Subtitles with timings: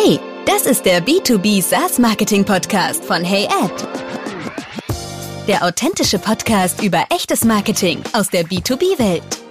[0.00, 3.88] Hey, das ist der B2B SaaS Marketing Podcast von HeyAd.
[5.48, 9.42] Der authentische Podcast über echtes Marketing aus der B2B-Welt.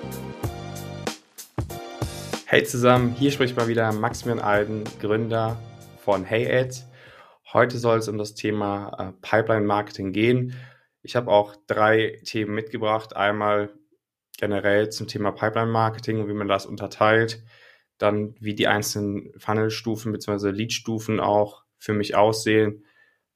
[2.45, 5.59] Hey zusammen, hier spricht mal wieder Maximilian Alden, Gründer
[5.97, 6.85] von HeyAd.
[7.51, 10.55] Heute soll es um das Thema äh, Pipeline Marketing gehen.
[11.01, 13.17] Ich habe auch drei Themen mitgebracht.
[13.17, 13.73] Einmal
[14.37, 17.43] generell zum Thema Pipeline Marketing und wie man das unterteilt
[17.97, 20.51] dann wie die einzelnen Funnelstufen bzw.
[20.51, 22.85] Leadstufen auch für mich aussehen,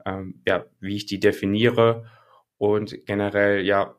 [0.06, 2.10] ähm, ja, wie ich die definiere
[2.58, 3.96] und generell ja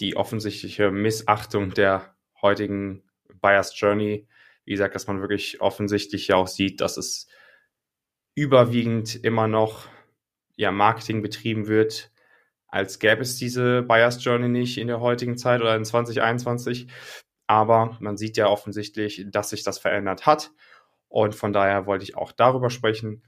[0.00, 3.02] die offensichtliche Missachtung der heutigen
[3.40, 4.26] Buyers Journey.
[4.64, 7.28] Wie gesagt, dass man wirklich offensichtlich ja auch sieht, dass es
[8.34, 9.88] überwiegend immer noch
[10.56, 12.10] ja, Marketing betrieben wird,
[12.68, 16.86] als gäbe es diese Buyers Journey nicht in der heutigen Zeit oder in 2021.
[17.50, 20.52] Aber man sieht ja offensichtlich, dass sich das verändert hat.
[21.08, 23.24] Und von daher wollte ich auch darüber sprechen.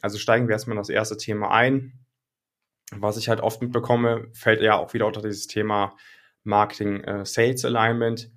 [0.00, 1.92] Also steigen wir erstmal in das erste Thema ein.
[2.90, 5.94] Was ich halt oft mitbekomme, fällt ja auch wieder unter dieses Thema
[6.42, 8.30] Marketing äh, Sales Alignment.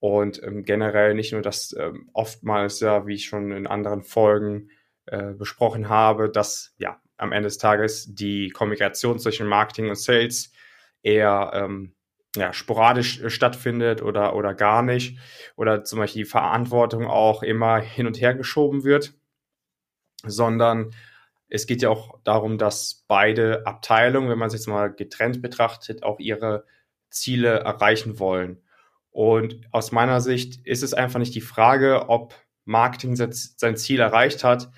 [0.00, 4.68] Und ähm, generell nicht nur, dass ähm, oftmals ja, wie ich schon in anderen Folgen
[5.06, 10.52] äh, besprochen habe, dass ja am Ende des Tages die Kommunikation zwischen Marketing und Sales
[11.02, 11.94] eher ähm,
[12.36, 15.18] ja, sporadisch äh, stattfindet oder, oder gar nicht.
[15.56, 19.14] Oder zum Beispiel die Verantwortung auch immer hin und her geschoben wird,
[20.24, 20.92] sondern
[21.48, 26.02] es geht ja auch darum, dass beide Abteilungen, wenn man es jetzt mal getrennt betrachtet,
[26.02, 26.64] auch ihre
[27.10, 28.60] Ziele erreichen wollen.
[29.10, 34.42] Und aus meiner Sicht ist es einfach nicht die Frage, ob Marketing sein Ziel erreicht
[34.42, 34.70] hat,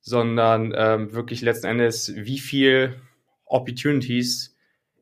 [0.00, 3.00] sondern ähm, wirklich letzten Endes, wie viel
[3.44, 4.56] Opportunities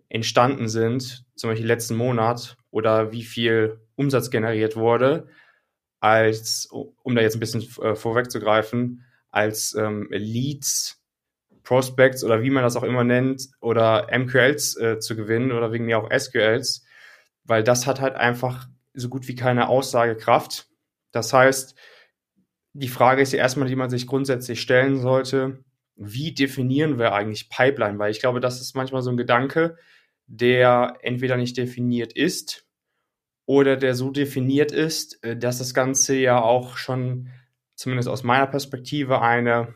[0.08, 5.29] entstanden sind, zum Beispiel letzten Monat, oder wie viel Umsatz generiert wurde,
[6.01, 11.01] als, um da jetzt ein bisschen äh, vorwegzugreifen, als ähm, Leads,
[11.62, 15.87] Prospects oder wie man das auch immer nennt, oder MQLs äh, zu gewinnen oder wegen
[15.87, 16.84] mir auch SQLs,
[17.44, 20.69] weil das hat halt einfach so gut wie keine Aussagekraft.
[21.11, 21.75] Das heißt,
[22.75, 25.65] die Frage ist ja erstmal, die man sich grundsätzlich stellen sollte,
[25.97, 27.99] wie definieren wir eigentlich Pipeline?
[27.99, 29.77] Weil ich glaube, das ist manchmal so ein Gedanke,
[30.27, 32.67] der entweder nicht definiert ist
[33.47, 37.31] oder der so definiert ist, äh, dass das Ganze ja auch schon,
[37.75, 39.75] zumindest aus meiner Perspektive, eine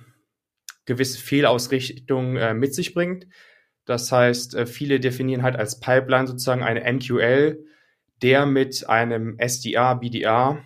[0.87, 3.27] gewisse Fehlausrichtung äh, mit sich bringt.
[3.85, 7.65] Das heißt, äh, viele definieren halt als Pipeline sozusagen eine MQL,
[8.23, 10.65] der mit einem SDA, BDA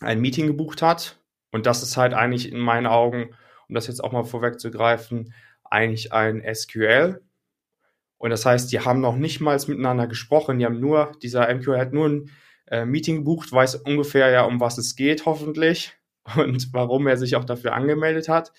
[0.00, 1.18] ein Meeting gebucht hat.
[1.50, 3.34] Und das ist halt eigentlich in meinen Augen,
[3.68, 5.32] um das jetzt auch mal vorwegzugreifen,
[5.64, 7.22] eigentlich ein SQL.
[8.18, 10.58] Und das heißt, die haben noch nicht mal miteinander gesprochen.
[10.58, 12.30] Die haben nur, dieser MQ hat nur ein
[12.66, 15.92] äh, Meeting gebucht, weiß ungefähr ja, um was es geht, hoffentlich.
[16.36, 18.52] Und warum er sich auch dafür angemeldet hat.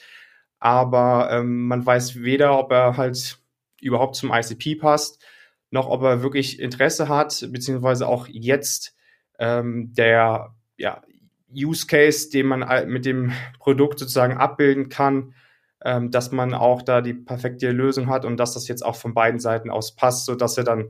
[0.59, 3.40] Aber ähm, man weiß weder, ob er halt
[3.81, 5.23] überhaupt zum ICP passt,
[5.69, 8.96] noch ob er wirklich Interesse hat, beziehungsweise auch jetzt
[9.38, 11.01] ähm, der ja,
[11.53, 15.34] Use Case, den man mit dem Produkt sozusagen abbilden kann,
[15.84, 19.14] ähm, dass man auch da die perfekte Lösung hat und dass das jetzt auch von
[19.14, 20.90] beiden Seiten aus passt, so dass er dann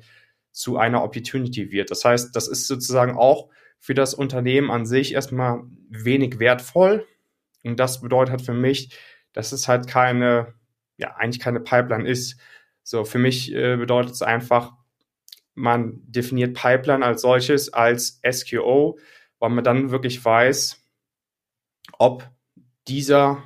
[0.52, 1.92] zu einer Opportunity wird.
[1.92, 3.50] Das heißt, das ist sozusagen auch
[3.80, 7.06] für das Unternehmen an sich erstmal wenig wertvoll.
[7.64, 8.98] Und das bedeutet für mich,
[9.34, 10.54] dass es halt keine,
[10.98, 12.40] ja, eigentlich keine Pipeline ist.
[12.84, 14.74] So, für mich äh, bedeutet es einfach,
[15.54, 18.98] man definiert Pipeline als solches als SQO,
[19.40, 20.82] weil man dann wirklich weiß,
[22.00, 22.30] ob
[22.88, 23.44] dieser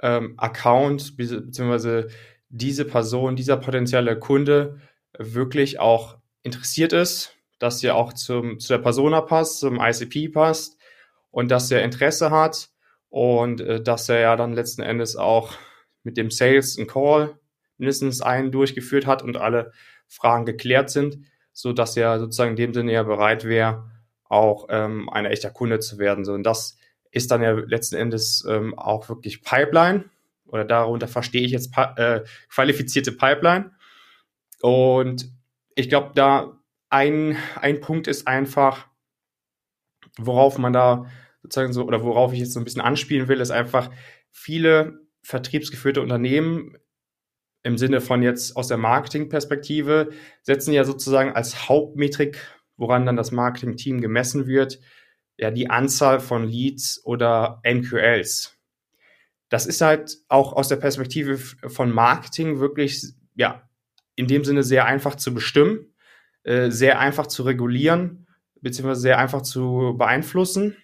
[0.00, 2.08] ähm, Account beziehungsweise
[2.48, 4.80] diese Person, dieser potenzielle Kunde
[5.18, 10.76] wirklich auch interessiert ist, dass er auch zum, zu der Persona passt, zum ICP passt
[11.30, 12.70] und dass er Interesse hat
[13.08, 15.54] und äh, dass er ja dann letzten Endes auch
[16.02, 17.38] mit dem Sales einen Call
[17.78, 19.72] mindestens einen durchgeführt hat und alle
[20.06, 21.18] Fragen geklärt sind,
[21.52, 23.90] so dass er sozusagen in dem Sinne ja bereit wäre,
[24.24, 26.24] auch ähm, ein echter Kunde zu werden.
[26.24, 26.78] So und das
[27.16, 30.04] ist dann ja letzten Endes ähm, auch wirklich Pipeline
[30.46, 32.20] oder darunter verstehe ich jetzt äh,
[32.50, 33.72] qualifizierte Pipeline.
[34.60, 35.30] Und
[35.74, 36.60] ich glaube, da
[36.90, 38.86] ein, ein Punkt ist einfach,
[40.18, 41.06] worauf man da
[41.42, 43.90] sozusagen so oder worauf ich jetzt so ein bisschen anspielen will, ist einfach
[44.30, 46.76] viele vertriebsgeführte Unternehmen
[47.62, 50.10] im Sinne von jetzt aus der Marketingperspektive
[50.42, 52.38] setzen ja sozusagen als Hauptmetrik,
[52.76, 54.80] woran dann das Marketing-Team gemessen wird,
[55.36, 58.56] ja die Anzahl von Leads oder MQLs.
[59.48, 63.04] Das ist halt auch aus der Perspektive von Marketing wirklich,
[63.34, 63.68] ja,
[64.16, 65.94] in dem Sinne sehr einfach zu bestimmen,
[66.42, 68.26] äh, sehr einfach zu regulieren,
[68.60, 70.76] beziehungsweise sehr einfach zu beeinflussen.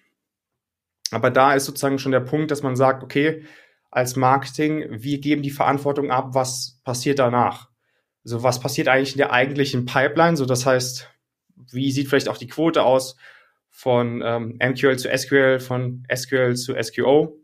[1.11, 3.43] Aber da ist sozusagen schon der Punkt, dass man sagt, okay,
[3.91, 7.69] als Marketing, wir geben die Verantwortung ab, was passiert danach.
[8.23, 10.37] Also was passiert eigentlich in der eigentlichen Pipeline?
[10.37, 11.09] So, das heißt,
[11.71, 13.17] wie sieht vielleicht auch die Quote aus
[13.75, 17.39] von ähm, MQL zu SQL, von SQL zu SQO?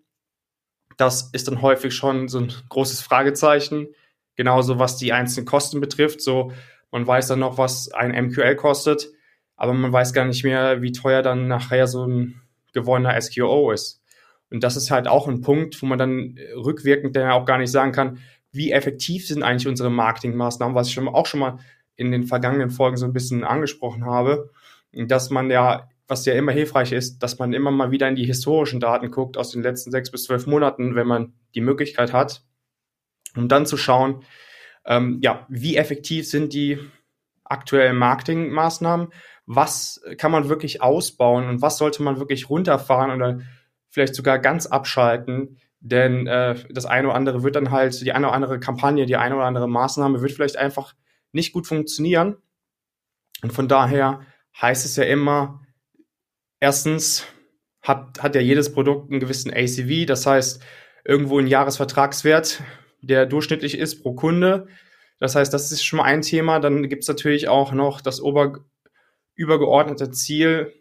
[0.95, 3.87] Das ist dann häufig schon so ein großes Fragezeichen.
[4.35, 6.21] Genauso was die einzelnen Kosten betrifft.
[6.21, 6.53] So,
[6.91, 9.09] man weiß dann noch, was ein MQL kostet,
[9.57, 12.41] aber man weiß gar nicht mehr, wie teuer dann nachher so ein
[12.73, 14.01] gewonnener SQO ist.
[14.51, 17.71] Und das ist halt auch ein Punkt, wo man dann rückwirkend dann auch gar nicht
[17.71, 18.19] sagen kann,
[18.51, 21.59] wie effektiv sind eigentlich unsere Marketingmaßnahmen, was ich schon, auch schon mal
[21.95, 24.51] in den vergangenen Folgen so ein bisschen angesprochen habe,
[24.93, 28.25] dass man ja, was ja immer hilfreich ist, dass man immer mal wieder in die
[28.25, 32.43] historischen Daten guckt aus den letzten sechs bis zwölf Monaten, wenn man die Möglichkeit hat,
[33.35, 34.23] um dann zu schauen,
[34.85, 36.79] ähm, ja, wie effektiv sind die
[37.43, 39.09] aktuellen Marketingmaßnahmen,
[39.45, 43.39] was kann man wirklich ausbauen und was sollte man wirklich runterfahren oder
[43.89, 48.27] vielleicht sogar ganz abschalten, denn äh, das eine oder andere wird dann halt, die eine
[48.27, 50.95] oder andere Kampagne, die eine oder andere Maßnahme wird vielleicht einfach
[51.31, 52.37] nicht gut funktionieren.
[53.41, 54.21] Und von daher
[54.59, 55.61] heißt es ja immer,
[56.59, 57.25] erstens
[57.81, 60.61] hat, hat ja jedes Produkt einen gewissen ACV, das heißt
[61.05, 62.61] irgendwo ein Jahresvertragswert,
[63.01, 64.67] der durchschnittlich ist pro Kunde.
[65.19, 66.59] Das heißt, das ist schon mal ein Thema.
[66.59, 68.65] Dann gibt es natürlich auch noch das ober,
[69.35, 70.73] übergeordnete Ziel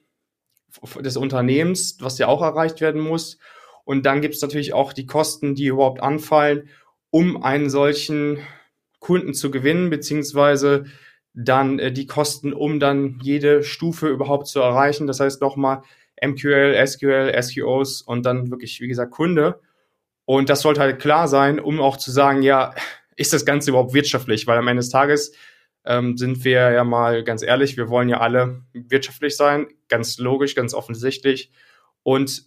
[1.00, 3.38] des Unternehmens, was ja auch erreicht werden muss.
[3.84, 6.68] Und dann gibt es natürlich auch die Kosten, die überhaupt anfallen,
[7.10, 8.38] um einen solchen
[8.98, 10.84] Kunden zu gewinnen, beziehungsweise
[11.34, 15.06] dann äh, die Kosten, um dann jede Stufe überhaupt zu erreichen.
[15.06, 15.82] Das heißt nochmal
[16.24, 19.60] MQL, SQL, SQOs und dann wirklich, wie gesagt, Kunde.
[20.24, 22.74] Und das sollte halt klar sein, um auch zu sagen, ja,
[23.16, 24.46] ist das Ganze überhaupt wirtschaftlich?
[24.46, 25.32] Weil am Ende des Tages
[25.84, 30.54] ähm, sind wir ja mal ganz ehrlich, wir wollen ja alle wirtschaftlich sein, ganz logisch,
[30.54, 31.50] ganz offensichtlich.
[32.02, 32.44] Und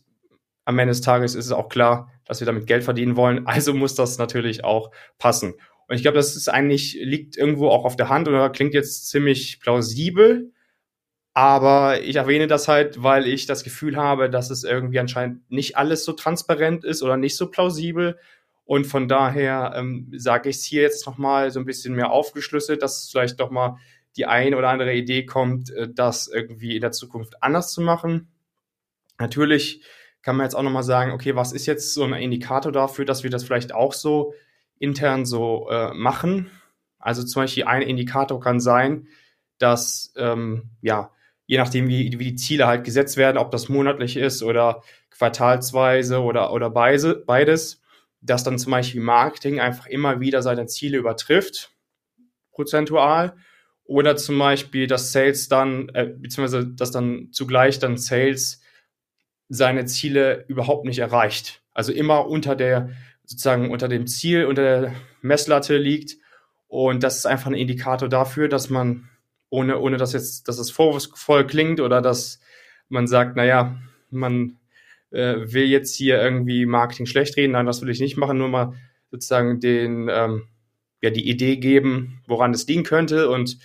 [0.65, 3.47] am Ende des Tages ist es auch klar, dass wir damit Geld verdienen wollen.
[3.47, 5.55] Also muss das natürlich auch passen.
[5.91, 9.09] Und ich glaube, das ist eigentlich, liegt irgendwo auch auf der Hand oder klingt jetzt
[9.09, 10.53] ziemlich plausibel.
[11.33, 15.75] Aber ich erwähne das halt, weil ich das Gefühl habe, dass es irgendwie anscheinend nicht
[15.75, 18.17] alles so transparent ist oder nicht so plausibel.
[18.63, 22.81] Und von daher ähm, sage ich es hier jetzt nochmal so ein bisschen mehr aufgeschlüsselt,
[22.81, 23.75] dass vielleicht doch mal
[24.15, 28.29] die eine oder andere Idee kommt, äh, das irgendwie in der Zukunft anders zu machen.
[29.19, 29.83] Natürlich
[30.21, 33.23] kann man jetzt auch nochmal sagen, okay, was ist jetzt so ein Indikator dafür, dass
[33.23, 34.33] wir das vielleicht auch so
[34.81, 36.49] intern so äh, machen?
[36.99, 39.07] Also zum Beispiel ein Indikator kann sein,
[39.57, 41.11] dass, ähm, ja,
[41.45, 46.21] je nachdem, wie, wie die Ziele halt gesetzt werden, ob das monatlich ist oder quartalsweise
[46.21, 47.81] oder, oder beides,
[48.21, 51.71] dass dann zum Beispiel Marketing einfach immer wieder seine Ziele übertrifft,
[52.51, 53.35] prozentual,
[53.83, 58.61] oder zum Beispiel, dass Sales dann, äh, beziehungsweise dass dann zugleich dann Sales
[59.49, 61.61] seine Ziele überhaupt nicht erreicht.
[61.73, 62.91] Also immer unter der,
[63.31, 66.17] sozusagen unter dem Ziel, unter der Messlatte liegt.
[66.67, 69.09] Und das ist einfach ein Indikator dafür, dass man,
[69.49, 72.41] ohne, ohne dass jetzt, dass es vorwurfsvoll klingt oder dass
[72.89, 73.77] man sagt, naja,
[74.09, 74.59] man
[75.11, 77.53] äh, will jetzt hier irgendwie Marketing schlecht reden.
[77.53, 78.73] Nein, das will ich nicht machen, nur mal
[79.11, 80.47] sozusagen den, ähm,
[81.01, 83.57] ja, die Idee geben, woran es liegen könnte und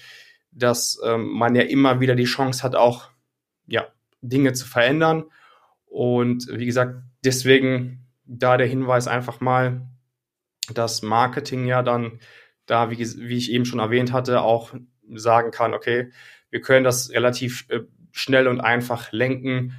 [0.53, 3.11] dass ähm, man ja immer wieder die Chance hat, auch
[3.67, 3.87] ja,
[4.21, 5.25] Dinge zu verändern
[5.87, 9.88] und wie gesagt, deswegen da der Hinweis einfach mal,
[10.73, 12.21] dass Marketing ja dann
[12.66, 14.75] da, wie, wie ich eben schon erwähnt hatte, auch
[15.14, 16.11] sagen kann, okay,
[16.50, 17.80] wir können das relativ äh,
[18.12, 19.75] schnell und einfach lenken,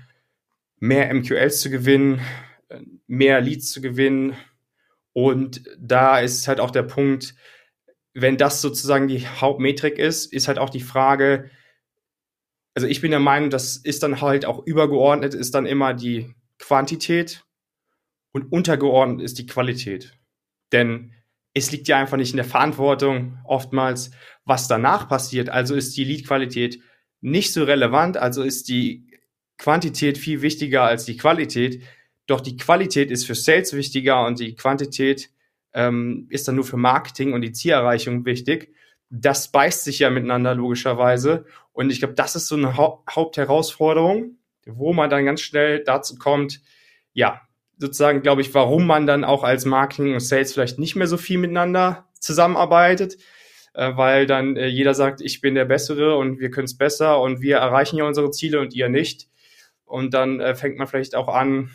[0.80, 2.22] mehr MQLs zu gewinnen,
[2.70, 4.38] äh, mehr Leads zu gewinnen.
[5.12, 7.36] Und da ist halt auch der Punkt,
[8.14, 11.50] wenn das sozusagen die Hauptmetrik ist, ist halt auch die Frage,
[12.74, 16.34] also ich bin der Meinung, das ist dann halt auch übergeordnet, ist dann immer die
[16.60, 17.44] Quantität
[18.42, 20.14] und untergeordnet ist die Qualität.
[20.72, 21.14] Denn
[21.54, 24.12] es liegt ja einfach nicht in der Verantwortung oftmals,
[24.46, 25.50] was danach passiert.
[25.50, 26.80] Also ist die Lead-Qualität
[27.22, 29.08] nicht so relevant, also ist die
[29.58, 31.84] Quantität viel wichtiger als die Qualität.
[32.28, 35.30] Doch die Qualität ist für Sales wichtiger und die Quantität
[35.74, 38.74] ähm, ist dann nur für Marketing und die Zielerreichung wichtig
[39.10, 41.46] das beißt sich ja miteinander logischerweise.
[41.72, 46.18] Und ich glaube, das ist so eine ha Hauptherausforderung, wo man dann ganz schnell dazu
[46.18, 46.62] kommt,
[47.14, 47.42] ja,
[47.78, 51.18] sozusagen, glaube ich, warum man dann auch als Marketing und Sales vielleicht nicht mehr so
[51.18, 53.18] viel miteinander zusammenarbeitet,
[53.74, 57.22] äh, weil dann äh, jeder sagt, ich bin der Bessere und wir können es besser
[57.22, 59.28] und wir erreichen ja unsere Ziele und ihr nicht.
[59.86, 61.72] Und dann äh, fängt man vielleicht auch an,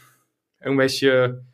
[0.60, 1.44] irgendwelche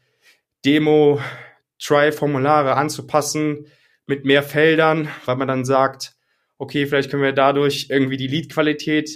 [0.64, 3.66] Demo-Try-Formulare anzupassen,
[4.08, 6.16] mit mehr Feldern, weil man dann sagt,
[6.56, 9.10] okay, vielleicht können wir dadurch irgendwie die Lead-Qualität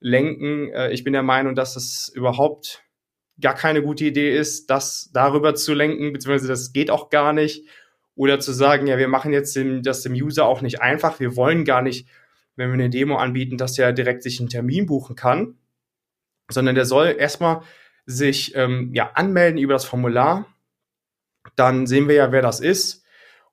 [0.00, 0.72] lenken.
[0.72, 2.82] Äh, ich bin der Meinung, dass es überhaupt
[3.40, 7.66] gar keine gute Idee ist, das darüber zu lenken, beziehungsweise das geht auch gar nicht.
[8.14, 11.20] Oder zu sagen, ja, wir machen jetzt dem, das dem User auch nicht einfach.
[11.20, 12.08] Wir wollen gar nicht,
[12.56, 15.56] wenn wir eine Demo anbieten, dass er direkt sich einen Termin buchen kann,
[16.50, 17.62] sondern der soll erstmal
[18.06, 20.46] sich ähm, ja, anmelden über das Formular.
[21.54, 23.04] Dann sehen wir ja, wer das ist.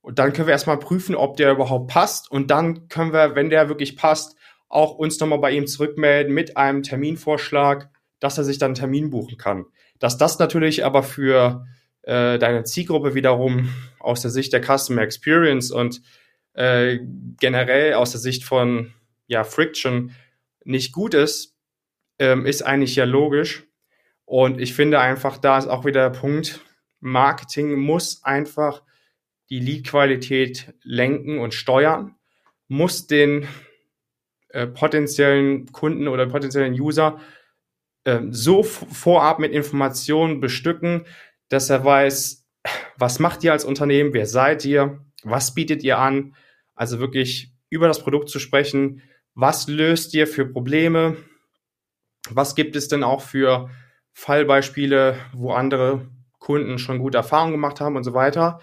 [0.01, 2.32] Und dann können wir erstmal prüfen, ob der überhaupt passt.
[2.32, 4.36] Und dann können wir, wenn der wirklich passt,
[4.68, 7.89] auch uns nochmal bei ihm zurückmelden mit einem Terminvorschlag,
[8.20, 9.65] dass er sich dann einen Termin buchen kann.
[10.05, 11.65] Dass das natürlich aber für
[12.03, 16.00] äh, deine Zielgruppe wiederum aus der Sicht der Customer Experience und
[16.53, 17.00] äh,
[17.39, 18.93] generell aus der Sicht von
[19.25, 20.12] ja, Friction
[20.63, 21.57] nicht gut ist,
[22.19, 23.63] ähm, ist eigentlich ja logisch.
[24.25, 26.59] Und ich finde einfach, da ist auch wieder der Punkt,
[27.00, 28.83] Marketing muss einfach
[29.50, 32.13] die Lead-Qualität lenken und steuern,
[32.67, 33.47] muss den
[34.50, 37.19] äh, potenziellen Kunden oder potenziellen User
[38.05, 41.05] äh, so vorab mit Informationen bestücken,
[41.50, 42.45] dass er weiß,
[42.97, 46.35] was macht ihr als Unternehmen, wer seid ihr, was bietet ihr an,
[46.75, 49.01] also wirklich über das Produkt zu sprechen,
[49.33, 51.17] was löst ihr für Probleme,
[52.29, 53.69] was gibt es denn auch für
[54.13, 56.07] Fallbeispiele, wo andere
[56.39, 58.62] Kunden schon gute Erfahrungen gemacht haben und so weiter.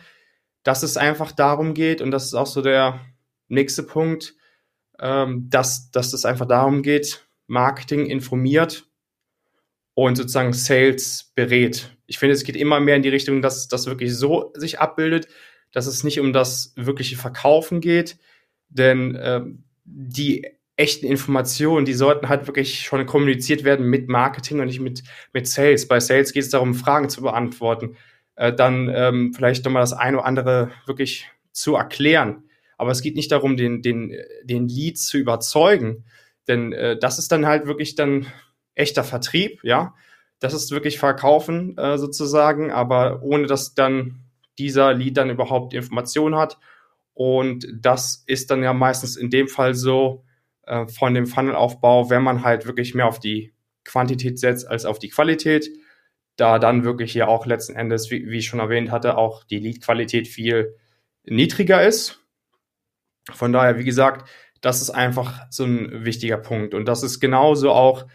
[0.63, 3.01] Dass es einfach darum geht, und das ist auch so der
[3.49, 4.35] nächste Punkt,
[4.99, 8.87] ähm, dass, dass es einfach darum geht, Marketing informiert
[9.95, 11.97] und sozusagen Sales berät.
[12.07, 15.29] Ich finde, es geht immer mehr in die Richtung, dass das wirklich so sich abbildet,
[15.73, 18.19] dass es nicht um das wirkliche Verkaufen geht,
[18.69, 19.43] denn äh,
[19.85, 20.47] die
[20.77, 25.47] echten Informationen, die sollten halt wirklich schon kommuniziert werden mit Marketing und nicht mit, mit
[25.47, 25.87] Sales.
[25.87, 27.97] Bei Sales geht es darum, Fragen zu beantworten,
[28.37, 32.45] äh, dann ähm, vielleicht nochmal das eine oder andere wirklich zu erklären.
[32.79, 36.05] Aber es geht nicht darum, den, den, den Lead zu überzeugen,
[36.49, 38.27] denn äh, das ist dann halt wirklich dann
[38.75, 39.95] echter Vertrieb, ja.
[40.39, 44.25] Das ist wirklich Verkaufen äh, sozusagen, aber ohne dass dann
[44.59, 46.59] dieser Lead dann überhaupt Informationen hat.
[47.15, 50.25] Und das ist dann ja meistens in dem Fall so,
[50.67, 53.53] äh, von dem Funnelaufbau, wenn man halt wirklich mehr auf die
[53.85, 55.69] Quantität setzt als auf die Qualität,
[56.37, 59.59] da dann wirklich hier auch letzten Endes, wie, wie ich schon erwähnt hatte, auch die
[59.59, 60.77] Lead-Qualität viel
[61.25, 62.21] niedriger ist.
[63.31, 64.29] Von daher, wie gesagt,
[64.61, 66.75] das ist einfach so ein wichtiger Punkt.
[66.75, 68.07] Und das ist genauso auch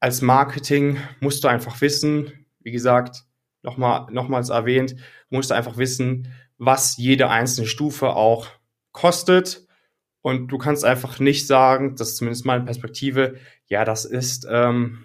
[0.00, 3.24] als Marketing musst du einfach wissen, wie gesagt,
[3.62, 4.96] nochmal, nochmals erwähnt,
[5.28, 8.48] musst du einfach wissen, was jede einzelne Stufe auch
[8.92, 9.66] kostet
[10.22, 15.04] und du kannst einfach nicht sagen, das ist zumindest meine Perspektive, ja, das ist ähm,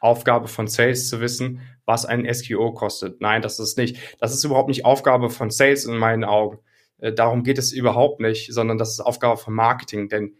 [0.00, 3.20] Aufgabe von Sales zu wissen, was ein SQO kostet.
[3.20, 3.98] Nein, das ist nicht.
[4.18, 6.58] Das ist überhaupt nicht Aufgabe von Sales in meinen Augen.
[6.98, 10.08] Äh, darum geht es überhaupt nicht, sondern das ist Aufgabe von Marketing.
[10.08, 10.36] Denn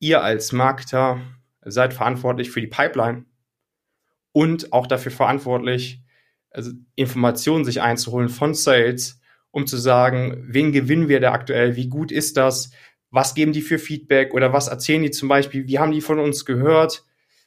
[0.00, 1.20] ihr als Marketer
[1.64, 3.24] seid verantwortlich für die Pipeline
[4.32, 6.02] und auch dafür verantwortlich,
[6.50, 11.88] also Informationen sich einzuholen von Sales, um zu sagen, wen gewinnen wir da aktuell, wie
[11.88, 12.70] gut ist das,
[13.10, 14.34] was geben die für Feedback?
[14.34, 17.04] Oder was erzählen die zum Beispiel, wie haben die von uns gehört,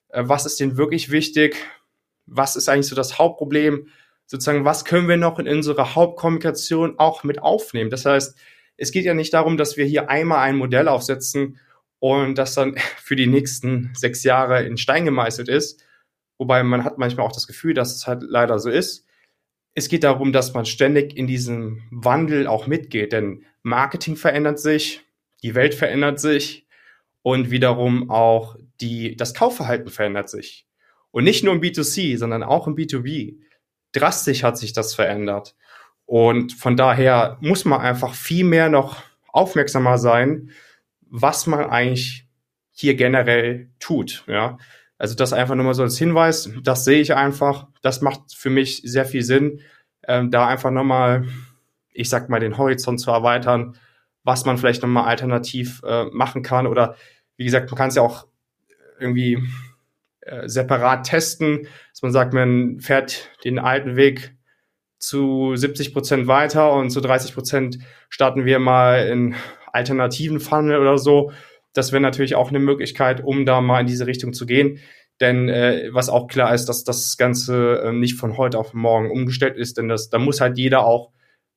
[0.09, 1.55] äh, was ist denen wirklich wichtig,
[2.25, 3.87] was ist eigentlich so das Hauptproblem,
[4.25, 7.89] sozusagen, was können wir noch in unserer Hauptkommunikation auch mit aufnehmen.
[7.89, 8.37] Das heißt,
[8.77, 11.59] es geht ja nicht darum, dass wir hier einmal ein Modell aufsetzen
[12.03, 15.85] und das dann für die nächsten sechs Jahre in Stein gemeißelt ist,
[16.37, 19.07] wobei man hat manchmal auch das Gefühl, dass es halt leider so ist.
[19.73, 25.01] Es geht darum, dass man ständig in diesem Wandel auch mitgeht, denn Marketing verändert sich,
[25.43, 26.67] die Welt verändert sich
[27.21, 30.67] und wiederum auch die, das Kaufverhalten verändert sich.
[31.11, 33.37] Und nicht nur im B2C, sondern auch im B2B.
[33.93, 35.55] Drastisch hat sich das verändert.
[36.05, 40.51] Und von daher muss man einfach viel mehr noch aufmerksamer sein,
[41.15, 42.27] was man eigentlich
[42.71, 44.23] hier generell tut.
[44.27, 44.57] Ja,
[44.97, 46.49] also das einfach nur mal so als Hinweis.
[46.63, 47.67] Das sehe ich einfach.
[47.81, 49.61] Das macht für mich sehr viel Sinn,
[50.07, 51.27] ähm, da einfach nochmal,
[51.91, 53.77] ich sag mal, den Horizont zu erweitern
[54.23, 56.67] was man vielleicht nochmal alternativ äh, machen kann.
[56.67, 56.95] Oder
[57.37, 58.27] wie gesagt, man kann es ja auch
[58.99, 59.43] irgendwie
[60.21, 64.35] äh, separat testen, dass man sagt, man fährt den alten Weg
[64.97, 67.79] zu 70 Prozent weiter und zu 30 Prozent
[68.09, 69.35] starten wir mal in
[69.73, 71.31] alternativen Funnel oder so.
[71.73, 74.79] Das wäre natürlich auch eine Möglichkeit, um da mal in diese Richtung zu gehen.
[75.19, 79.11] Denn äh, was auch klar ist, dass das Ganze äh, nicht von heute auf morgen
[79.11, 81.11] umgestellt ist, denn das, da muss halt jeder auch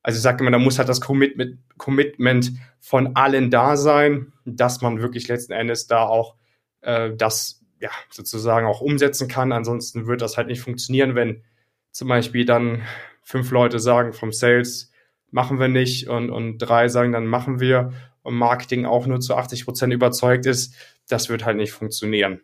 [0.07, 4.81] also ich sage immer, da muss halt das Commitment, Commitment von allen da sein, dass
[4.81, 6.37] man wirklich letzten Endes da auch
[6.83, 9.51] äh, das ja sozusagen auch umsetzen kann.
[9.51, 11.43] Ansonsten wird das halt nicht funktionieren, wenn
[11.91, 12.83] zum Beispiel dann
[13.25, 14.93] fünf Leute sagen vom Sales
[15.31, 17.93] machen wir nicht und, und drei sagen dann machen wir
[18.23, 20.75] und Marketing auch nur zu 80 Prozent überzeugt ist,
[21.09, 22.41] das wird halt nicht funktionieren.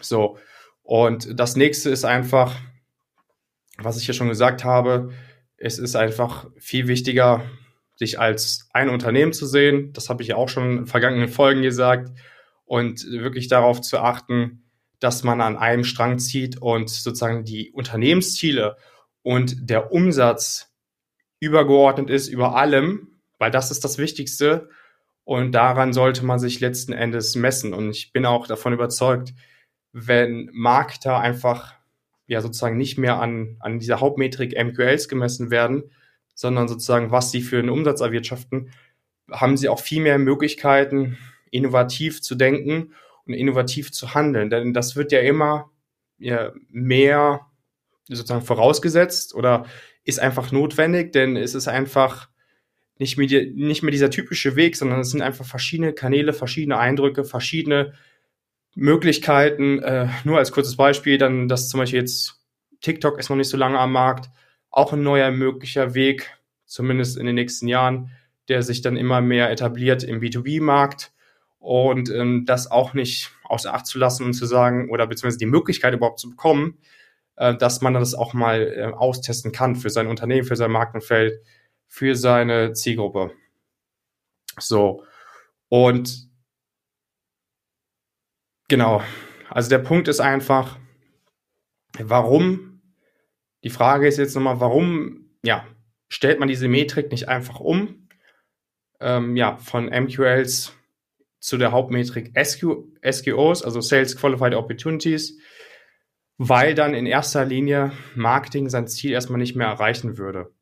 [0.00, 0.38] So.
[0.82, 2.54] Und das nächste ist einfach,
[3.78, 5.12] was ich ja schon gesagt habe,
[5.56, 7.44] es ist einfach viel wichtiger,
[7.96, 9.92] sich als ein Unternehmen zu sehen.
[9.94, 12.10] Das habe ich ja auch schon in vergangenen Folgen gesagt.
[12.64, 14.64] Und wirklich darauf zu achten,
[15.00, 18.76] dass man an einem Strang zieht und sozusagen die Unternehmensziele
[19.22, 20.75] und der Umsatz
[21.40, 24.68] übergeordnet ist über allem, weil das ist das Wichtigste.
[25.24, 27.74] Und daran sollte man sich letzten Endes messen.
[27.74, 29.34] Und ich bin auch davon überzeugt,
[29.92, 31.74] wenn Marketer einfach
[32.26, 35.90] ja sozusagen nicht mehr an, an dieser Hauptmetrik MQLs gemessen werden,
[36.34, 38.70] sondern sozusagen, was sie für einen Umsatz erwirtschaften,
[39.30, 41.18] haben sie auch viel mehr Möglichkeiten,
[41.50, 42.92] innovativ zu denken
[43.26, 44.50] und innovativ zu handeln.
[44.50, 45.70] Denn das wird ja immer
[46.18, 47.46] ja, mehr
[48.08, 49.66] sozusagen vorausgesetzt oder
[50.04, 52.28] ist einfach notwendig, denn es ist einfach
[52.98, 57.24] nicht mehr, nicht mehr dieser typische Weg, sondern es sind einfach verschiedene Kanäle, verschiedene Eindrücke,
[57.24, 57.92] verschiedene
[58.74, 59.80] Möglichkeiten.
[59.80, 62.40] Äh, nur als kurzes Beispiel, dann, dass zum Beispiel jetzt
[62.80, 64.30] TikTok ist noch nicht so lange am Markt,
[64.70, 66.30] auch ein neuer möglicher Weg,
[66.64, 68.10] zumindest in den nächsten Jahren,
[68.48, 71.12] der sich dann immer mehr etabliert im B2B-Markt
[71.58, 75.46] und ähm, das auch nicht außer Acht zu lassen und zu sagen, oder beziehungsweise die
[75.46, 76.78] Möglichkeit überhaupt zu bekommen,
[77.36, 81.42] dass man das auch mal äh, austesten kann für sein Unternehmen, für sein Markenfeld,
[81.86, 83.32] für seine Zielgruppe.
[84.58, 85.04] So.
[85.68, 86.28] Und
[88.68, 89.02] genau,
[89.50, 90.78] also der Punkt ist einfach,
[91.98, 92.80] warum,
[93.64, 95.66] die Frage ist jetzt nochmal, warum, ja,
[96.08, 98.08] stellt man diese Metrik nicht einfach um,
[99.00, 100.72] ähm, ja, von MQLs
[101.40, 102.64] zu der Hauptmetrik SQ,
[103.08, 105.38] SQOs, also Sales Qualified Opportunities,
[106.38, 110.52] weil dann in erster Linie Marketing sein Ziel erstmal nicht mehr erreichen würde.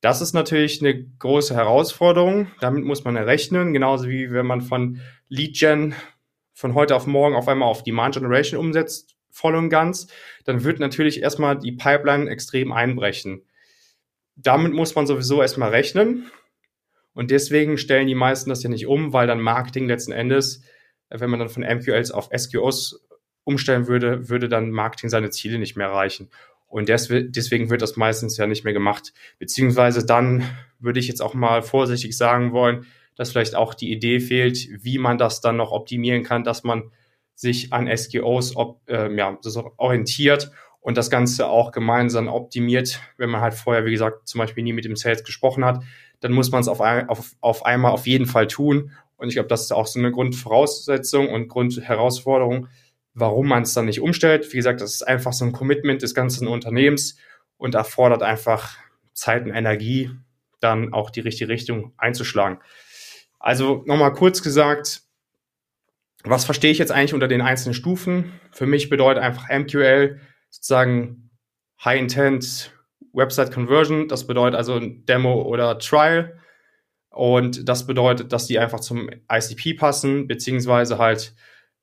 [0.00, 2.48] Das ist natürlich eine große Herausforderung.
[2.60, 5.94] Damit muss man rechnen, genauso wie wenn man von Lead Gen
[6.52, 10.08] von heute auf morgen auf einmal auf Demand Generation umsetzt, voll und ganz,
[10.44, 13.42] dann wird natürlich erstmal die Pipeline extrem einbrechen.
[14.36, 16.30] Damit muss man sowieso erstmal rechnen.
[17.14, 20.62] Und deswegen stellen die meisten das ja nicht um, weil dann Marketing letzten Endes,
[21.10, 23.06] wenn man dann von MQLs auf SQOs
[23.44, 26.30] umstellen würde, würde dann Marketing seine Ziele nicht mehr erreichen.
[26.68, 29.12] Und deswegen wird das meistens ja nicht mehr gemacht.
[29.38, 30.42] Beziehungsweise dann
[30.78, 34.96] würde ich jetzt auch mal vorsichtig sagen wollen, dass vielleicht auch die Idee fehlt, wie
[34.96, 36.90] man das dann noch optimieren kann, dass man
[37.34, 39.38] sich an SGOs ob, äh, ja,
[39.76, 40.50] orientiert
[40.80, 43.00] und das Ganze auch gemeinsam optimiert.
[43.16, 45.82] Wenn man halt vorher, wie gesagt, zum Beispiel nie mit dem Sales gesprochen hat,
[46.20, 48.92] dann muss man es auf, ein, auf, auf einmal auf jeden Fall tun.
[49.16, 52.68] Und ich glaube, das ist auch so eine Grundvoraussetzung und Grundherausforderung,
[53.14, 54.52] warum man es dann nicht umstellt.
[54.52, 57.16] Wie gesagt, das ist einfach so ein Commitment des ganzen Unternehmens
[57.56, 58.76] und erfordert einfach
[59.12, 60.10] Zeit und Energie,
[60.60, 62.58] dann auch die richtige Richtung einzuschlagen.
[63.38, 65.02] Also nochmal kurz gesagt,
[66.24, 68.32] was verstehe ich jetzt eigentlich unter den einzelnen Stufen?
[68.52, 70.20] Für mich bedeutet einfach MQL
[70.50, 71.30] sozusagen
[71.84, 72.72] High Intent
[73.12, 74.08] Website Conversion.
[74.08, 76.38] Das bedeutet also Demo oder Trial.
[77.10, 81.34] Und das bedeutet, dass die einfach zum ICP passen, beziehungsweise halt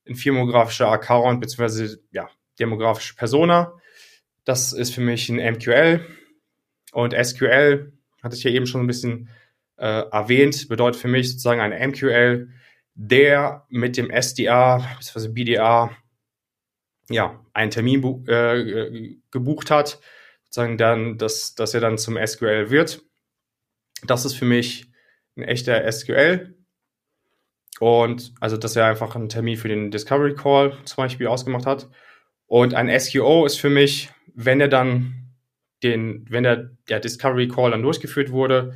[0.10, 3.74] ein firmografischer Account beziehungsweise ja, demografische Persona.
[4.43, 6.06] Das ist für mich ein MQL.
[6.91, 7.93] Und SQL,
[8.24, 9.30] hatte ich ja eben schon ein bisschen
[9.78, 12.50] äh, erwähnt, bedeutet für mich sozusagen ein MQL,
[12.95, 15.30] der mit dem SDA bzw.
[15.30, 15.95] BDA
[17.10, 20.00] ja, einen Termin äh, gebucht hat,
[20.43, 23.02] sozusagen dann, dass, dass er dann zum SQL wird.
[24.04, 24.91] Das ist für mich
[25.36, 26.56] ein echter SQL.
[27.79, 31.89] Und also, dass er einfach einen Termin für den Discovery Call zum Beispiel ausgemacht hat.
[32.45, 35.33] Und ein SQO ist für mich, wenn er dann
[35.83, 38.73] den, wenn der, der Discovery Call dann durchgeführt wurde,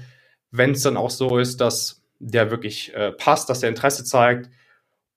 [0.51, 4.49] wenn es dann auch so ist, dass der wirklich äh, passt, dass der Interesse zeigt.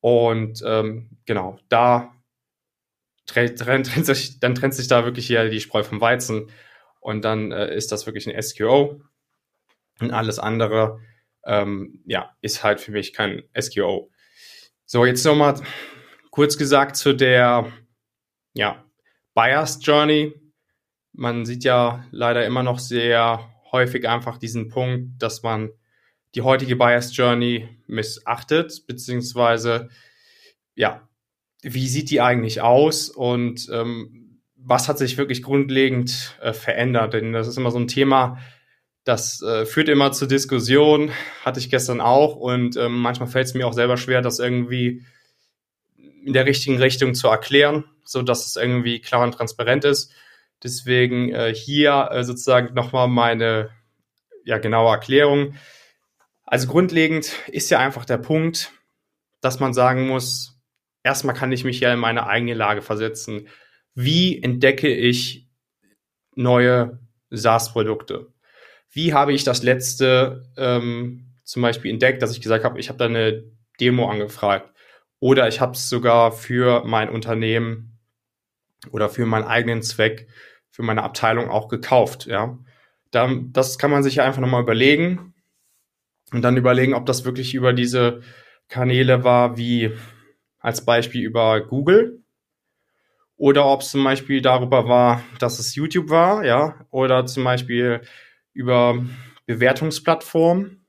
[0.01, 2.13] Und ähm, genau, da
[3.27, 6.51] trennt, trennt, sich, dann trennt sich da wirklich hier die Spreu vom Weizen.
[7.01, 9.01] Und dann äh, ist das wirklich ein SQO.
[10.01, 11.01] Und alles andere
[11.47, 14.11] ähm, ja, ist halt für mich kein SQO.
[14.85, 15.61] So, jetzt nochmal
[16.31, 17.73] kurz gesagt zu der
[18.55, 18.85] ja,
[19.35, 20.35] Buyers Journey.
[21.13, 25.71] Man sieht ja leider immer noch sehr häufig einfach diesen Punkt, dass man
[26.35, 29.89] die heutige Buyers Journey missachtet, beziehungsweise
[30.75, 31.09] ja,
[31.63, 37.15] wie sieht die eigentlich aus und ähm, was hat sich wirklich grundlegend äh, verändert?
[37.15, 38.39] Denn das ist immer so ein Thema,
[39.07, 41.13] das äh, führt immer zur Diskussion,
[41.45, 45.07] hatte ich gestern auch und ähm, manchmal fällt es mir auch selber schwer, das irgendwie
[46.25, 50.13] in der richtigen Richtung zu erklären, so dass es irgendwie klar und transparent ist.
[50.65, 53.71] Deswegen äh, hier äh, sozusagen nochmal meine
[54.45, 55.55] ja, genaue Erklärung.
[56.45, 58.73] Also grundlegend ist ja einfach der Punkt,
[59.41, 60.61] dass man sagen muss,
[61.05, 63.47] erstmal kann ich mich ja in meine eigene Lage versetzen.
[63.95, 65.47] Wie entdecke ich
[66.35, 66.99] neue
[67.31, 68.33] SaaS-Produkte.
[68.97, 72.99] Wie habe ich das letzte ähm, zum Beispiel entdeckt, dass ich gesagt habe, ich habe
[72.99, 73.45] da eine
[73.79, 74.73] Demo angefragt
[75.21, 77.99] oder ich habe es sogar für mein Unternehmen
[78.91, 80.29] oder für meinen eigenen Zweck,
[80.71, 82.25] für meine Abteilung auch gekauft.
[82.25, 82.59] Ja,
[83.11, 85.35] dann, das kann man sich ja einfach nochmal überlegen
[86.33, 88.23] und dann überlegen, ob das wirklich über diese
[88.69, 89.93] Kanäle war, wie
[90.59, 92.23] als Beispiel über Google
[93.37, 98.01] oder ob es zum Beispiel darüber war, dass es YouTube war, ja, oder zum Beispiel
[98.57, 99.05] über
[99.47, 100.87] Bewertungsplattformen,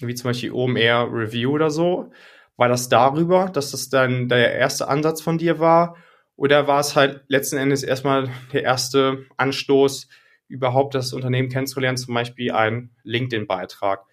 [0.00, 2.10] wie zum Beispiel OMR Review oder so.
[2.56, 5.96] War das darüber, dass das dann der erste Ansatz von dir war?
[6.36, 10.08] Oder war es halt letzten Endes erstmal der erste Anstoß,
[10.46, 14.04] überhaupt das Unternehmen kennenzulernen, zum Beispiel ein LinkedIn-Beitrag?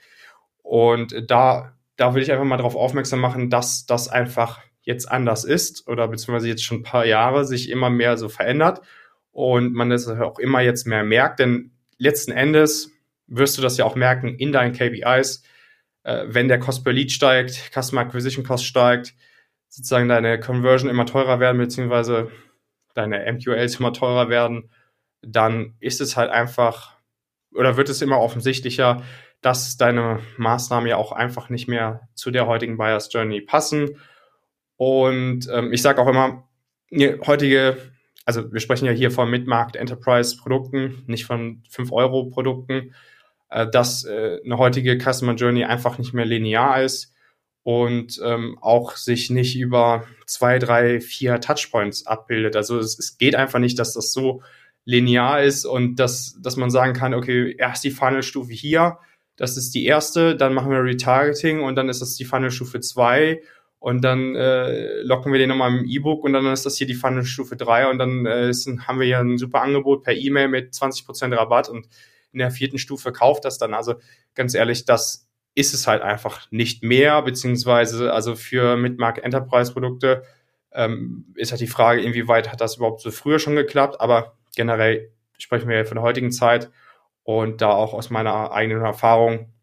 [0.64, 5.44] Und da, da will ich einfach mal darauf aufmerksam machen, dass das einfach jetzt anders
[5.44, 8.82] ist oder beziehungsweise jetzt schon ein paar Jahre sich immer mehr so verändert
[9.32, 12.92] und man das auch immer jetzt mehr merkt, denn letzten Endes
[13.28, 15.44] wirst du das ja auch merken in deinen KPIs,
[16.04, 19.14] äh, wenn der Cost per Lead steigt, Customer Acquisition Cost steigt,
[19.70, 22.32] sozusagen deine Conversion immer teurer werden, beziehungsweise
[22.94, 24.70] deine MQLs immer teurer werden,
[25.22, 26.96] dann ist es halt einfach
[27.54, 29.04] oder wird es immer offensichtlicher,
[29.42, 34.00] dass deine Maßnahmen ja auch einfach nicht mehr zu der heutigen Buyers Journey passen.
[34.76, 36.48] Und ähm, ich sage auch immer,
[37.26, 37.78] heutige,
[38.26, 42.94] also wir sprechen ja hier von Mid-Market Enterprise Produkten, nicht von 5-Euro-Produkten,
[43.50, 47.14] äh, dass äh, eine heutige Customer Journey einfach nicht mehr linear ist
[47.64, 52.56] und ähm, auch sich nicht über zwei, drei, vier Touchpoints abbildet.
[52.56, 54.42] Also es, es geht einfach nicht, dass das so
[54.86, 59.00] linear ist und dass, dass man sagen kann, okay, erst die Funnel-Stufe hier,
[59.36, 63.42] das ist die erste, dann machen wir Retargeting und dann ist das die Funnel-Stufe zwei
[63.86, 66.96] und dann äh, locken wir den nochmal im E-Book und dann ist das hier die
[66.96, 70.74] Funnel-Stufe 3 und dann äh, ist, haben wir hier ein super Angebot per E-Mail mit
[70.74, 71.88] 20% Rabatt und
[72.32, 73.76] in der vierten Stufe kauft das dann.
[73.76, 73.94] Also
[74.34, 80.24] ganz ehrlich, das ist es halt einfach nicht mehr, beziehungsweise also für Mid-Market Enterprise-Produkte
[80.72, 85.12] ähm, ist halt die Frage, inwieweit hat das überhaupt so früher schon geklappt, aber generell
[85.38, 86.72] sprechen wir ja von der heutigen Zeit
[87.22, 89.54] und da auch aus meiner eigenen Erfahrung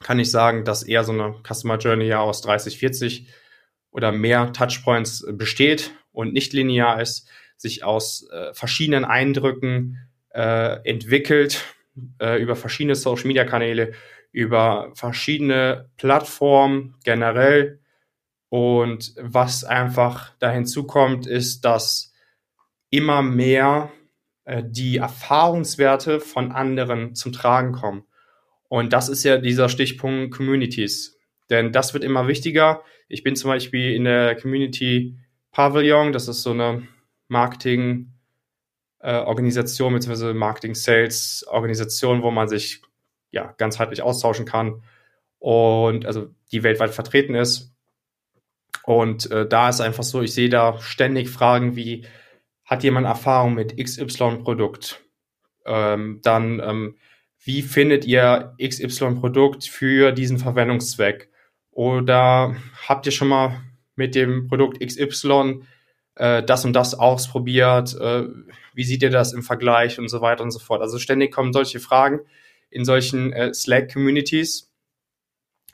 [0.00, 3.28] kann ich sagen, dass eher so eine Customer Journey ja aus 30, 40
[3.90, 9.98] oder mehr Touchpoints besteht und nicht linear ist, sich aus äh, verschiedenen Eindrücken
[10.30, 11.64] äh, entwickelt,
[12.20, 13.92] äh, über verschiedene Social Media Kanäle,
[14.32, 17.80] über verschiedene Plattformen generell.
[18.48, 22.12] Und was einfach da hinzukommt, ist, dass
[22.90, 23.92] immer mehr
[24.44, 28.04] äh, die Erfahrungswerte von anderen zum Tragen kommen.
[28.68, 31.18] Und das ist ja dieser Stichpunkt Communities.
[31.50, 32.82] Denn das wird immer wichtiger.
[33.08, 35.18] Ich bin zum Beispiel in der Community
[35.52, 36.86] Pavilion, das ist so eine
[37.28, 38.10] Marketing-
[39.00, 40.32] äh, bzw.
[40.32, 42.82] Marketing-Sales-Organisation, wo man sich
[43.30, 44.82] ja ganzheitlich austauschen kann
[45.38, 47.74] und also die weltweit vertreten ist.
[48.84, 52.06] Und äh, da ist einfach so, ich sehe da ständig Fragen wie,
[52.64, 55.02] hat jemand Erfahrung mit XY-Produkt?
[55.66, 56.96] Ähm, dann ähm,
[57.44, 61.28] wie findet ihr XY-Produkt für diesen Verwendungszweck?
[61.70, 62.56] Oder
[62.88, 63.60] habt ihr schon mal
[63.96, 65.60] mit dem Produkt XY
[66.14, 67.94] äh, das und das ausprobiert?
[68.00, 68.28] Äh,
[68.72, 70.80] wie seht ihr das im Vergleich und so weiter und so fort?
[70.80, 72.20] Also ständig kommen solche Fragen
[72.70, 74.72] in solchen äh, Slack-Communities,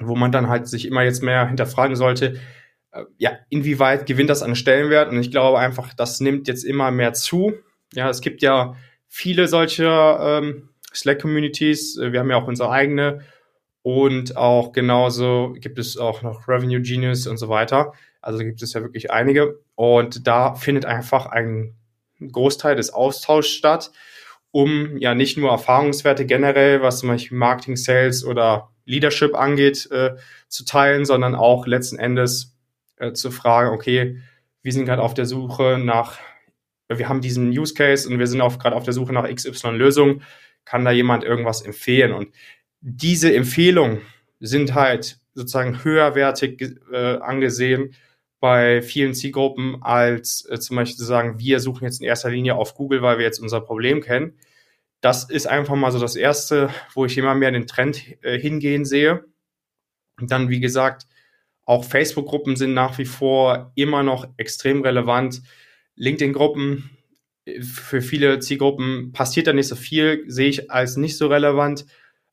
[0.00, 2.40] wo man dann halt sich immer jetzt mehr hinterfragen sollte,
[2.90, 5.10] äh, ja, inwieweit gewinnt das an Stellenwert?
[5.12, 7.54] Und ich glaube einfach, das nimmt jetzt immer mehr zu.
[7.94, 8.74] Ja, es gibt ja
[9.06, 11.98] viele solcher ähm, Slack-Communities.
[11.98, 13.20] Äh, wir haben ja auch unsere eigene.
[13.82, 17.92] Und auch genauso gibt es auch noch Revenue Genius und so weiter.
[18.20, 19.58] Also gibt es ja wirklich einige.
[19.74, 21.74] Und da findet einfach ein
[22.20, 23.90] Großteil des Austauschs statt,
[24.50, 30.16] um ja nicht nur Erfahrungswerte generell, was zum Beispiel Marketing, Sales oder Leadership angeht, äh,
[30.48, 32.56] zu teilen, sondern auch letzten Endes
[32.96, 34.20] äh, zu fragen, okay,
[34.62, 36.18] wir sind gerade auf der Suche nach,
[36.88, 40.22] wir haben diesen Use Case und wir sind auch gerade auf der Suche nach XY-Lösungen
[40.70, 42.12] kann da jemand irgendwas empfehlen?
[42.12, 42.32] Und
[42.80, 44.02] diese Empfehlungen
[44.38, 47.94] sind halt sozusagen höherwertig äh, angesehen
[48.38, 52.54] bei vielen Zielgruppen als äh, zum Beispiel zu sagen, wir suchen jetzt in erster Linie
[52.54, 54.38] auf Google, weil wir jetzt unser Problem kennen.
[55.00, 58.84] Das ist einfach mal so das Erste, wo ich immer mehr den Trend äh, hingehen
[58.84, 59.24] sehe.
[60.20, 61.08] Und dann, wie gesagt,
[61.64, 65.42] auch Facebook-Gruppen sind nach wie vor immer noch extrem relevant.
[65.96, 66.90] LinkedIn-Gruppen
[67.62, 71.86] für viele Zielgruppen passiert da nicht so viel, sehe ich als nicht so relevant.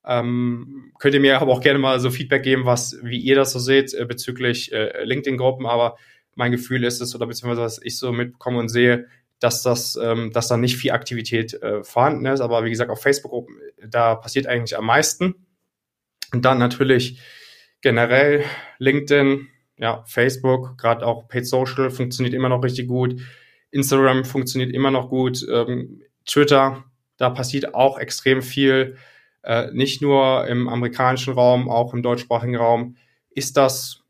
[0.05, 3.51] Ähm, könnt ihr mir aber auch gerne mal so Feedback geben, was, wie ihr das
[3.51, 5.65] so seht äh, bezüglich äh, LinkedIn-Gruppen.
[5.65, 5.97] Aber
[6.35, 9.07] mein Gefühl ist es, oder beziehungsweise was ich so mitbekomme und sehe,
[9.39, 12.41] dass das, ähm, dass da nicht viel Aktivität äh, vorhanden ist.
[12.41, 13.49] Aber wie gesagt, auf Facebook,
[13.85, 15.35] da passiert eigentlich am meisten.
[16.33, 17.19] Und dann natürlich
[17.81, 18.43] generell
[18.79, 23.21] LinkedIn, ja, Facebook, gerade auch Paid Social funktioniert immer noch richtig gut.
[23.71, 25.45] Instagram funktioniert immer noch gut.
[25.51, 26.83] Ähm, Twitter,
[27.17, 28.97] da passiert auch extrem viel.
[29.43, 32.95] Äh, nicht nur im amerikanischen Raum, auch im deutschsprachigen Raum
[33.29, 34.03] ist das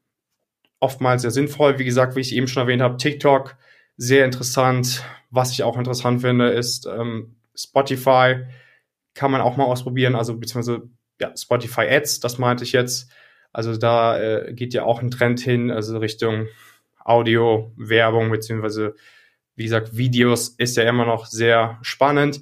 [0.80, 1.80] oftmals sehr sinnvoll.
[1.80, 3.58] Wie gesagt, wie ich eben schon erwähnt habe, TikTok
[3.98, 5.04] sehr interessant.
[5.30, 8.46] Was ich auch interessant finde, ist ähm, Spotify.
[9.13, 10.89] Kann man auch mal ausprobieren, also beziehungsweise
[11.20, 13.12] ja, Spotify Ads, das meinte ich jetzt.
[13.52, 16.48] Also da äh, geht ja auch ein Trend hin, also Richtung
[17.04, 18.96] Audio, Werbung, beziehungsweise
[19.58, 22.41] wie gesagt, Videos ist ja immer noch sehr spannend.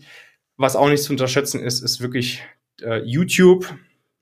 [0.58, 2.44] Was auch nicht zu unterschätzen ist, ist wirklich
[2.82, 3.74] äh, YouTube.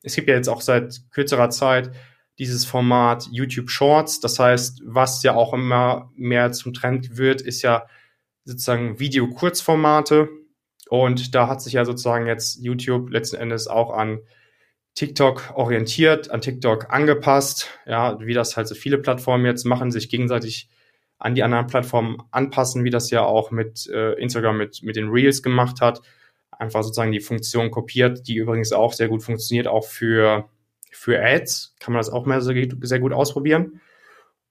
[0.03, 1.91] Es gibt ja jetzt auch seit kürzerer Zeit
[2.38, 4.19] dieses Format YouTube Shorts.
[4.19, 7.88] Das heißt, was ja auch immer mehr zum Trend wird, ist ja
[8.45, 10.29] sozusagen Video-Kurzformate.
[10.88, 14.19] Und da hat sich ja sozusagen jetzt YouTube letzten Endes auch an
[14.93, 17.69] TikTok orientiert, an TikTok angepasst.
[17.88, 20.69] Ja, wie das halt so viele Plattformen jetzt machen, sich gegenseitig
[21.23, 25.07] an die anderen Plattformen anpassen, wie das ja auch mit äh, Instagram mit, mit den
[25.07, 26.01] Reels gemacht hat.
[26.51, 30.49] Einfach sozusagen die Funktion kopiert, die übrigens auch sehr gut funktioniert, auch für
[30.91, 33.81] für Ads kann man das auch mal sehr, sehr gut ausprobieren.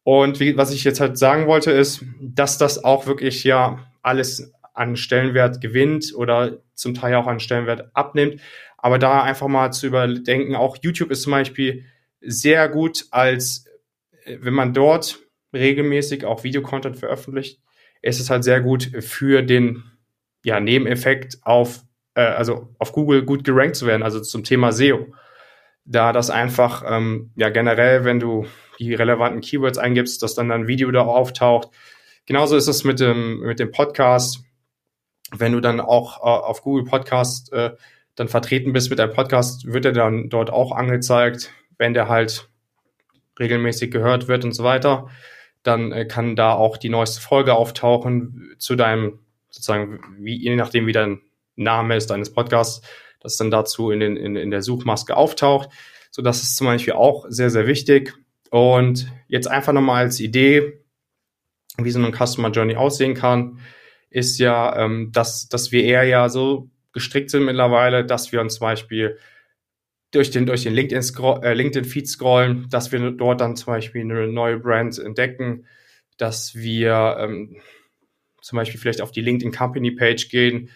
[0.03, 4.53] Und wie, was ich jetzt halt sagen wollte, ist, dass das auch wirklich ja alles
[4.75, 8.41] an Stellenwert gewinnt oder zum Teil auch an Stellenwert abnimmt.
[8.79, 11.85] Aber da einfach mal zu überdenken, auch YouTube ist zum Beispiel
[12.21, 13.67] sehr gut als,
[14.25, 15.21] äh, wenn man dort
[15.53, 17.61] regelmäßig auch Videocontent veröffentlicht,
[18.01, 19.85] ist es halt sehr gut für den
[20.45, 21.83] ja, Nebeneffekt auf,
[22.15, 25.13] äh, also auf Google gut gerankt zu werden, also zum Thema SEO
[25.85, 28.47] da das einfach ähm, ja generell, wenn du
[28.79, 31.69] die relevanten Keywords eingibst, dass dann ein Video da auftaucht.
[32.27, 34.45] Genauso ist es mit dem mit dem Podcast.
[35.35, 37.73] Wenn du dann auch äh, auf Google Podcast äh,
[38.15, 42.49] dann vertreten bist mit deinem Podcast, wird er dann dort auch angezeigt, wenn der halt
[43.41, 45.09] regelmäßig gehört wird und so weiter.
[45.63, 49.21] Dann äh, kann da auch die neueste Folge auftauchen zu deinem
[49.51, 51.21] sozusagen, wie, je nachdem wie dein
[51.57, 52.87] Name ist deines Podcasts,
[53.21, 55.69] das dann dazu in, den, in, in der Suchmaske auftaucht.
[56.11, 58.15] So, das ist zum Beispiel auch sehr, sehr wichtig.
[58.51, 60.81] Und jetzt einfach nochmal als Idee,
[61.79, 63.61] wie so eine Customer Journey aussehen kann,
[64.11, 68.57] ist ja, ähm, dass, dass wir eher ja so gestrickt sind mittlerweile, dass wir uns
[68.57, 69.19] zum Beispiel
[70.13, 71.03] durch den, durch den LinkedIn,
[71.43, 75.67] äh, LinkedIn Feed scrollen, dass wir dort dann zum Beispiel eine neue Brand entdecken,
[76.19, 77.57] dass wir ähm,
[78.41, 80.71] zum Beispiel vielleicht auf die LinkedIn Company Page gehen,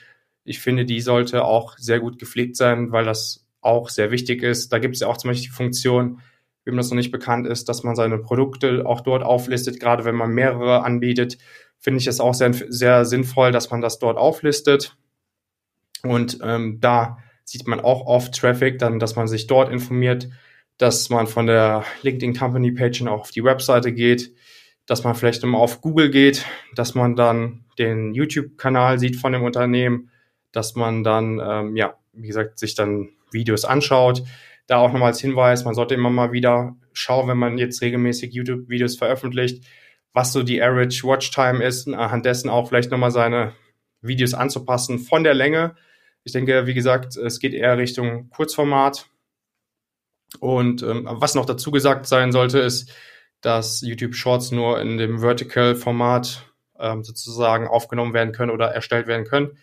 [0.46, 4.72] ich finde, die sollte auch sehr gut gepflegt sein, weil das auch sehr wichtig ist.
[4.72, 6.20] Da gibt es ja auch zum Beispiel die Funktion,
[6.64, 9.80] wem das noch nicht bekannt ist, dass man seine Produkte auch dort auflistet.
[9.80, 11.36] Gerade wenn man mehrere anbietet,
[11.78, 14.96] finde ich es auch sehr, sehr sinnvoll, dass man das dort auflistet.
[16.04, 20.28] Und ähm, da sieht man auch oft Traffic, dann, dass man sich dort informiert,
[20.76, 24.34] dass man von der LinkedIn Company Page auch auf die Webseite geht,
[24.84, 29.42] dass man vielleicht immer auf Google geht, dass man dann den YouTube-Kanal sieht von dem
[29.42, 30.10] Unternehmen
[30.56, 34.22] dass man dann, ähm, ja, wie gesagt, sich dann Videos anschaut.
[34.66, 38.32] Da auch nochmal als Hinweis, man sollte immer mal wieder schauen, wenn man jetzt regelmäßig
[38.32, 39.64] YouTube-Videos veröffentlicht,
[40.14, 43.52] was so die Average Watchtime ist, anhand dessen auch vielleicht nochmal seine
[44.00, 45.76] Videos anzupassen von der Länge.
[46.26, 49.06] Ich denke, wie gesagt, es geht eher Richtung Kurzformat.
[50.40, 52.92] Und ähm, was noch dazu gesagt sein sollte, ist,
[53.42, 59.24] dass YouTube Shorts nur in dem Vertical-Format ähm, sozusagen aufgenommen werden können oder erstellt werden
[59.24, 59.56] können.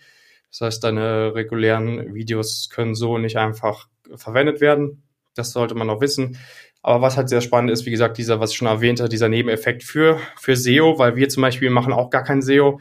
[0.52, 5.04] Das heißt, deine regulären Videos können so nicht einfach verwendet werden.
[5.36, 6.38] Das sollte man noch wissen.
[6.82, 9.84] Aber was halt sehr spannend ist, wie gesagt, dieser, was ich schon erwähnte, dieser Nebeneffekt
[9.84, 12.80] für, für SEO, weil wir zum Beispiel machen auch gar kein SEO.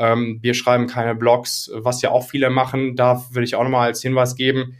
[0.00, 2.96] Ähm, wir schreiben keine Blogs, was ja auch viele machen.
[2.96, 4.78] Da würde ich auch nochmal als Hinweis geben.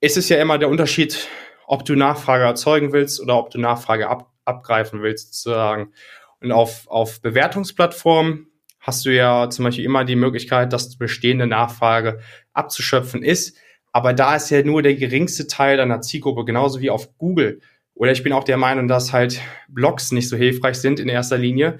[0.00, 1.28] Es ist ja immer der Unterschied,
[1.66, 5.92] ob du Nachfrage erzeugen willst oder ob du Nachfrage ab, abgreifen willst, sozusagen.
[6.40, 8.48] Und auf, auf Bewertungsplattformen
[8.80, 12.20] hast du ja zum Beispiel immer die Möglichkeit, dass bestehende Nachfrage
[12.52, 13.56] abzuschöpfen ist.
[13.92, 17.60] Aber da ist ja nur der geringste Teil deiner Zielgruppe, genauso wie auf Google.
[17.94, 21.38] Oder ich bin auch der Meinung, dass halt Blogs nicht so hilfreich sind in erster
[21.38, 21.78] Linie.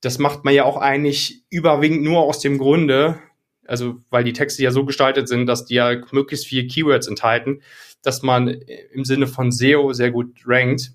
[0.00, 3.18] Das macht man ja auch eigentlich überwiegend nur aus dem Grunde,
[3.66, 7.62] also weil die Texte ja so gestaltet sind, dass die ja möglichst viele Keywords enthalten,
[8.02, 10.92] dass man im Sinne von SEO sehr gut rankt,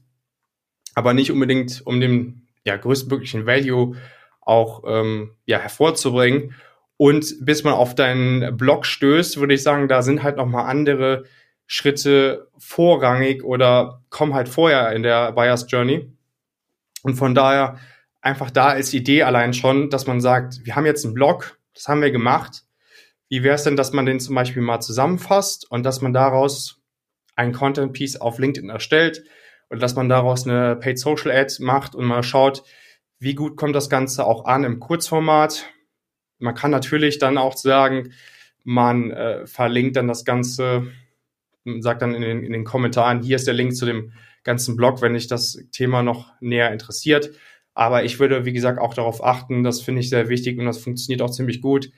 [0.96, 3.96] aber nicht unbedingt um den ja, größtmöglichen Value
[4.42, 6.56] auch ähm, ja, hervorzubringen.
[6.98, 11.26] Und bis man auf deinen Blog stößt, würde ich sagen, da sind halt nochmal andere
[11.68, 16.10] Schritte vorrangig oder kommen halt vorher in der Buyers Journey.
[17.04, 17.78] Und von daher
[18.26, 21.88] einfach da als Idee allein schon, dass man sagt, wir haben jetzt einen Blog, das
[21.88, 22.64] haben wir gemacht.
[23.30, 26.82] Wie wäre es denn, dass man den zum Beispiel mal zusammenfasst und dass man daraus
[27.36, 29.24] ein Content Piece auf LinkedIn erstellt
[29.70, 32.64] und dass man daraus eine Paid Social Ad macht und mal schaut,
[33.20, 35.70] wie gut kommt das Ganze auch an im Kurzformat.
[36.40, 38.12] Man kann natürlich dann auch sagen,
[38.64, 40.88] man äh, verlinkt dann das Ganze,
[41.80, 45.02] sagt dann in den, in den Kommentaren, hier ist der Link zu dem ganzen Blog,
[45.04, 47.32] wenn dich das Thema noch näher interessiert.
[47.76, 50.80] Aber ich würde, wie gesagt, auch darauf achten, das finde ich sehr wichtig und das
[50.80, 51.92] funktioniert auch ziemlich gut,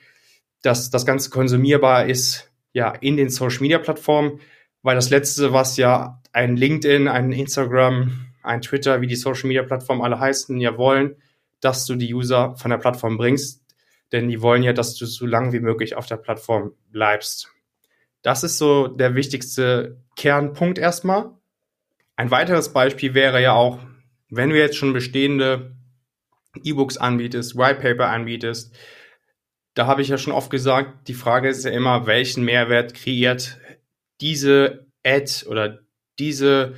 [0.63, 4.39] dass das Ganze konsumierbar ist, ja, in den Social Media Plattformen,
[4.81, 9.63] weil das letzte, was ja ein LinkedIn, ein Instagram, ein Twitter, wie die Social Media
[9.63, 11.15] Plattformen alle heißen, ja wollen,
[11.61, 13.63] dass du die User von der Plattform bringst,
[14.11, 17.51] denn die wollen ja, dass du so lange wie möglich auf der Plattform bleibst.
[18.23, 21.31] Das ist so der wichtigste Kernpunkt erstmal.
[22.15, 23.79] Ein weiteres Beispiel wäre ja auch,
[24.29, 25.75] wenn du jetzt schon bestehende
[26.63, 28.75] E-Books anbietest, White Paper anbietest,
[29.73, 33.59] da habe ich ja schon oft gesagt, die Frage ist ja immer, welchen Mehrwert kreiert
[34.21, 35.79] diese Ad oder
[36.17, 36.73] diese,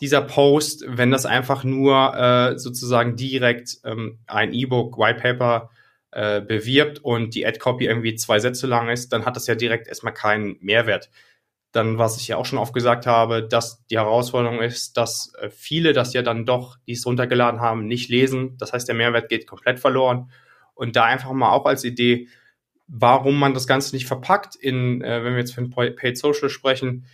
[0.00, 5.70] dieser Post, wenn das einfach nur äh, sozusagen direkt ähm, ein E-Book, White Paper
[6.10, 9.86] äh, bewirbt und die Ad-Copy irgendwie zwei Sätze lang ist, dann hat das ja direkt
[9.86, 11.10] erstmal keinen Mehrwert
[11.72, 15.48] dann, was ich ja auch schon oft gesagt habe, dass die Herausforderung ist, dass äh,
[15.50, 18.56] viele das ja dann doch, die es runtergeladen haben, nicht lesen.
[18.58, 20.30] Das heißt, der Mehrwert geht komplett verloren.
[20.74, 22.28] Und da einfach mal auch als Idee,
[22.88, 27.06] warum man das Ganze nicht verpackt in, äh, wenn wir jetzt von Paid Social sprechen,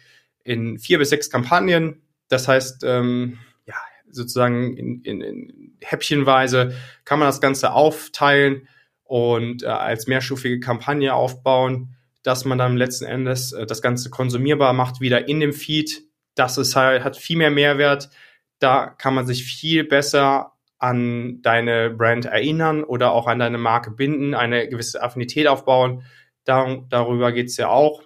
[0.43, 2.03] in vier bis sechs Kampagnen.
[2.29, 3.77] Das heißt, ähm, ja,
[4.11, 8.67] sozusagen in, in, in Häppchenweise kann man das Ganze aufteilen
[9.05, 11.95] und äh, als mehrstufige Kampagne aufbauen
[12.29, 16.03] dass man dann letzten Endes äh, das Ganze konsumierbar macht, wieder in dem Feed.
[16.35, 18.11] Das ist halt, hat viel mehr Mehrwert.
[18.59, 23.91] Da kann man sich viel besser an deine Brand erinnern oder auch an deine Marke
[23.91, 26.05] binden, eine gewisse Affinität aufbauen.
[26.45, 28.03] Dar darüber geht's ja auch.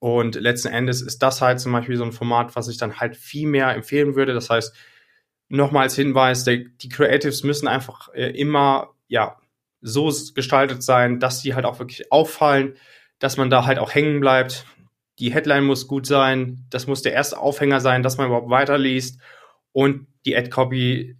[0.00, 3.16] Und letzten Endes ist das halt zum Beispiel so ein Format, was ich dann halt
[3.16, 4.34] viel mehr empfehlen würde.
[4.34, 4.74] Das heißt,
[5.48, 9.38] nochmal als Hinweis, der, die Creatives müssen einfach äh, immer, ja,
[9.80, 12.74] so gestaltet sein, dass sie halt auch wirklich auffallen,
[13.18, 14.66] dass man da halt auch hängen bleibt.
[15.18, 19.20] Die Headline muss gut sein, das muss der erste Aufhänger sein, dass man überhaupt weiterliest
[19.72, 21.16] und die Ad-Copy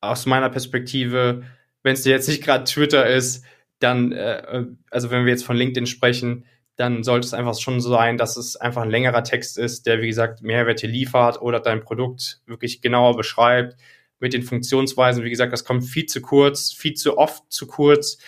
[0.00, 1.42] aus meiner Perspektive,
[1.82, 3.44] wenn es jetzt nicht gerade Twitter ist,
[3.78, 6.46] dann, äh, also wenn wir jetzt von LinkedIn sprechen,
[6.76, 10.02] dann sollte es einfach schon so sein, dass es einfach ein längerer Text ist, der,
[10.02, 13.76] wie gesagt, Mehrwerte liefert oder dein Produkt wirklich genauer beschreibt
[14.18, 15.24] mit den Funktionsweisen.
[15.24, 18.18] Wie gesagt, das kommt viel zu kurz, viel zu oft zu kurz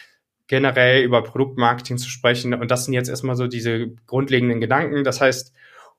[0.49, 2.55] generell über Produktmarketing zu sprechen.
[2.55, 5.05] Und das sind jetzt erstmal so diese grundlegenden Gedanken.
[5.05, 5.53] Das heißt,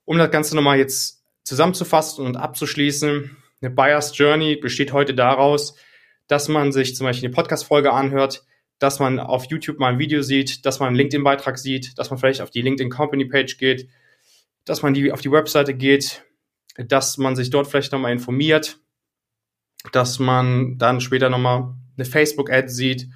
[0.05, 5.75] um das Ganze nochmal jetzt zusammenzufassen und abzuschließen, eine Buyer's Journey besteht heute daraus,
[6.27, 8.43] dass man sich zum Beispiel eine Podcast-Folge anhört,
[8.79, 12.17] dass man auf YouTube mal ein Video sieht, dass man einen LinkedIn-Beitrag sieht, dass man
[12.17, 13.89] vielleicht auf die LinkedIn Company Page geht,
[14.65, 16.23] dass man die auf die Webseite geht,
[16.77, 18.79] dass man sich dort vielleicht nochmal informiert,
[19.91, 23.09] dass man dann später nochmal eine Facebook-Ad sieht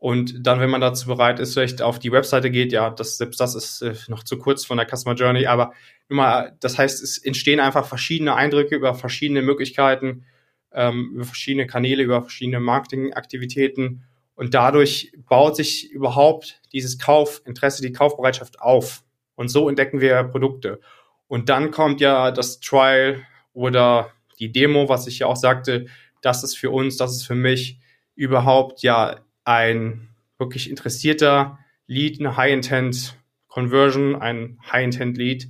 [0.00, 3.38] und dann, wenn man dazu bereit ist, vielleicht auf die Webseite geht, ja, das, selbst
[3.38, 5.74] das ist äh, noch zu kurz von der Customer Journey, aber
[6.08, 10.24] immer, das heißt, es entstehen einfach verschiedene Eindrücke über verschiedene Möglichkeiten,
[10.72, 14.02] ähm, über verschiedene Kanäle, über verschiedene Marketingaktivitäten
[14.36, 19.02] und dadurch baut sich überhaupt dieses Kaufinteresse, die Kaufbereitschaft auf.
[19.34, 20.80] Und so entdecken wir Produkte.
[21.28, 23.20] Und dann kommt ja das Trial
[23.52, 25.88] oder die Demo, was ich ja auch sagte,
[26.22, 27.78] das ist für uns, das ist für mich
[28.14, 35.48] überhaupt ja ein wirklich interessierter Lead, eine High-Intent-Conversion, ein High-Intent-Lead.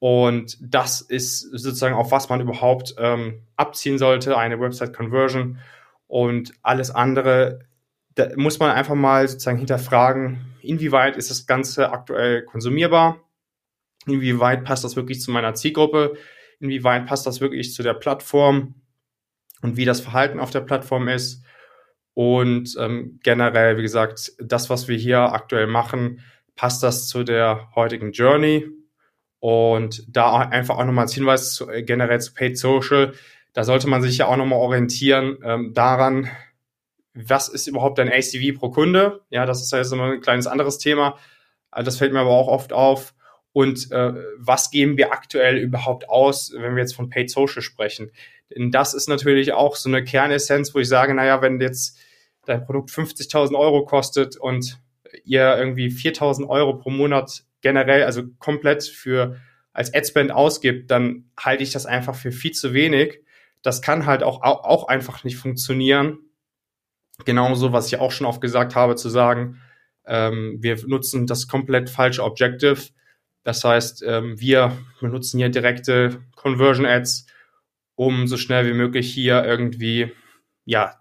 [0.00, 5.58] Und das ist sozusagen auf was man überhaupt ähm, abziehen sollte, eine Website-Conversion.
[6.06, 7.60] Und alles andere,
[8.14, 13.20] da muss man einfach mal sozusagen hinterfragen, inwieweit ist das Ganze aktuell konsumierbar?
[14.06, 16.16] Inwieweit passt das wirklich zu meiner Zielgruppe?
[16.60, 18.74] Inwieweit passt das wirklich zu der Plattform?
[19.60, 21.42] Und wie das Verhalten auf der Plattform ist?
[22.18, 26.18] Und ähm, generell, wie gesagt, das, was wir hier aktuell machen,
[26.56, 28.66] passt das zu der heutigen Journey.
[29.38, 33.12] Und da einfach auch nochmal als Hinweis zu, äh, generell zu Paid Social,
[33.52, 36.28] da sollte man sich ja auch nochmal orientieren ähm, daran,
[37.14, 39.20] was ist überhaupt ein ACV pro Kunde?
[39.30, 41.20] Ja, das ist ja jetzt immer ein kleines anderes Thema.
[41.72, 43.14] Äh, das fällt mir aber auch oft auf.
[43.52, 48.10] Und äh, was geben wir aktuell überhaupt aus, wenn wir jetzt von Paid Social sprechen?
[48.50, 51.96] Denn das ist natürlich auch so eine Kernessenz, wo ich sage, naja, wenn jetzt
[52.48, 54.80] dein Produkt 50.000 Euro kostet und
[55.24, 59.36] ihr irgendwie 4.000 Euro pro Monat generell, also komplett für
[59.72, 63.20] als Adspend ausgibt, dann halte ich das einfach für viel zu wenig.
[63.62, 66.18] Das kann halt auch, auch einfach nicht funktionieren,
[67.24, 69.60] Genauso, was ich auch schon oft gesagt habe, zu sagen,
[70.06, 72.80] ähm, wir nutzen das komplett falsche Objective.
[73.42, 77.26] Das heißt, ähm, wir benutzen hier direkte Conversion Ads,
[77.96, 80.12] um so schnell wie möglich hier irgendwie,
[80.64, 81.00] ja,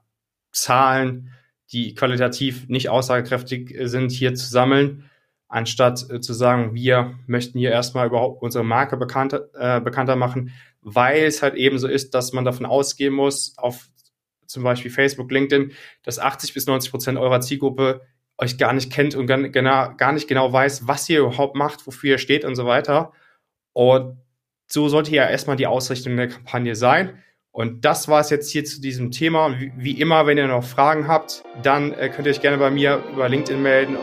[0.52, 1.34] Zahlen,
[1.72, 5.10] die qualitativ nicht aussagekräftig sind, hier zu sammeln,
[5.48, 10.52] anstatt äh, zu sagen, wir möchten hier erstmal überhaupt unsere Marke bekannter, äh, bekannter machen,
[10.82, 13.90] weil es halt eben so ist, dass man davon ausgehen muss, auf
[14.46, 18.02] zum Beispiel Facebook, LinkedIn, dass 80 bis 90 Prozent eurer Zielgruppe
[18.38, 22.12] euch gar nicht kennt und gar, gar nicht genau weiß, was ihr überhaupt macht, wofür
[22.12, 23.12] ihr steht und so weiter.
[23.74, 24.18] Und
[24.68, 27.22] so sollte ja erstmal die Ausrichtung der Kampagne sein.
[27.58, 29.48] Und das war es jetzt hier zu diesem Thema.
[29.48, 32.70] Und wie, immer, wenn ihr noch Fragen habt, dann äh, könnt ihr euch gerne bei
[32.70, 33.98] mir über LinkedIn melden.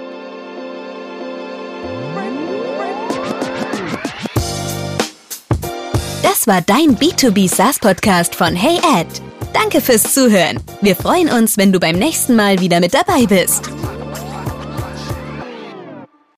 [6.25, 9.07] Das war dein B2B SaaS Podcast von Hey Ed.
[9.53, 10.59] Danke fürs Zuhören.
[10.81, 13.71] Wir freuen uns, wenn du beim nächsten Mal wieder mit dabei bist.